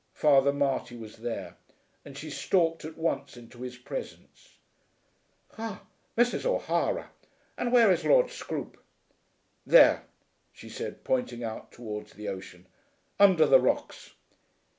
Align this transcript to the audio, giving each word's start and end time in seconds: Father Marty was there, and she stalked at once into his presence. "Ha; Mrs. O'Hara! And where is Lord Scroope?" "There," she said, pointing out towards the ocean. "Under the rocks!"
Father 0.15 0.51
Marty 0.51 0.95
was 0.97 1.17
there, 1.17 1.57
and 2.03 2.17
she 2.17 2.31
stalked 2.31 2.83
at 2.83 2.97
once 2.97 3.37
into 3.37 3.61
his 3.61 3.77
presence. 3.77 4.57
"Ha; 5.51 5.83
Mrs. 6.17 6.43
O'Hara! 6.43 7.11
And 7.55 7.71
where 7.71 7.91
is 7.91 8.03
Lord 8.03 8.31
Scroope?" 8.31 8.79
"There," 9.63 10.07
she 10.51 10.69
said, 10.69 11.03
pointing 11.03 11.43
out 11.43 11.71
towards 11.71 12.13
the 12.13 12.29
ocean. 12.29 12.65
"Under 13.19 13.45
the 13.45 13.59
rocks!" 13.59 14.15